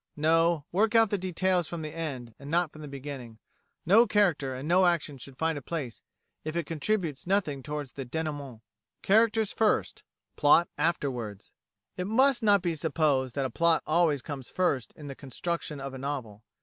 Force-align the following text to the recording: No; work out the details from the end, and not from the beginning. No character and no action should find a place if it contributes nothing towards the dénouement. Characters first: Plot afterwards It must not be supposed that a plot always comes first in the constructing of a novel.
No; 0.17 0.65
work 0.71 0.95
out 0.95 1.11
the 1.11 1.17
details 1.19 1.67
from 1.67 1.83
the 1.83 1.93
end, 1.95 2.33
and 2.39 2.49
not 2.49 2.71
from 2.71 2.81
the 2.81 2.87
beginning. 2.87 3.37
No 3.85 4.07
character 4.07 4.55
and 4.55 4.67
no 4.67 4.87
action 4.87 5.19
should 5.19 5.37
find 5.37 5.59
a 5.59 5.61
place 5.61 6.01
if 6.43 6.55
it 6.55 6.65
contributes 6.65 7.27
nothing 7.27 7.61
towards 7.61 7.91
the 7.91 8.03
dénouement. 8.03 8.61
Characters 9.03 9.51
first: 9.51 10.03
Plot 10.37 10.67
afterwards 10.75 11.53
It 11.97 12.07
must 12.07 12.41
not 12.41 12.63
be 12.63 12.73
supposed 12.73 13.35
that 13.35 13.45
a 13.45 13.51
plot 13.51 13.83
always 13.85 14.23
comes 14.23 14.49
first 14.49 14.91
in 14.95 15.05
the 15.05 15.13
constructing 15.13 15.79
of 15.79 15.93
a 15.93 15.99
novel. 15.99 16.41